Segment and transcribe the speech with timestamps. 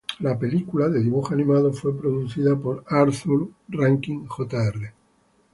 [0.21, 4.91] La película, de dibujos animados, fue producida por Arthur Rankin Jr.